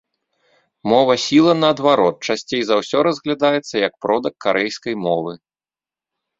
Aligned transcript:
Мова 0.91 1.17
сіла, 1.25 1.53
наадварот, 1.63 2.17
часцей 2.31 2.61
за 2.71 2.75
ўсё 2.81 2.97
разглядаецца 3.11 3.75
як 3.87 3.93
продак 4.07 4.35
карэйскай 4.49 5.01
мовы. 5.07 5.33